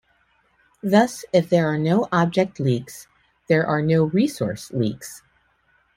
Thus 0.81 1.25
if 1.31 1.47
there 1.51 1.67
are 1.71 1.77
no 1.77 2.07
object 2.11 2.59
leaks, 2.59 3.07
there 3.47 3.67
are 3.67 3.83
no 3.83 4.05
resource 4.05 4.71
leaks. 4.71 5.21